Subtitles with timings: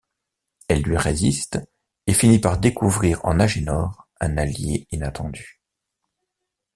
[0.67, 1.59] Elle lui résiste
[2.07, 5.61] et finit par découvrir en Agénor un allié inattendu.